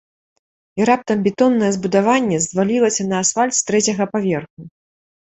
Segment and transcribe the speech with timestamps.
[0.79, 4.61] І раптам бетоннае збудаванне звалілася на асфальт з трэцяга паверху.